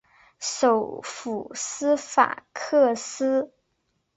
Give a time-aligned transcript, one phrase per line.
[0.39, 3.53] 首府斯法克斯。